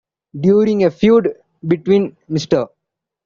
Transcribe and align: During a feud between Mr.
During 0.39 0.83
a 0.83 0.89
feud 0.89 1.31
between 1.67 2.17
Mr. 2.27 2.67